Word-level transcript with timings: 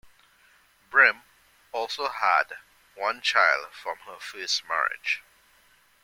Brim 0.89 1.21
also 1.71 2.07
had 2.09 2.57
one 2.95 3.21
child 3.21 3.71
from 3.71 3.99
her 4.07 4.17
first 4.19 4.67
marriage. 4.67 5.21